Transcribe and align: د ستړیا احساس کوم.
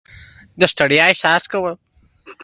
د 0.59 0.61
ستړیا 0.73 1.03
احساس 1.09 1.43
کوم. 1.51 1.77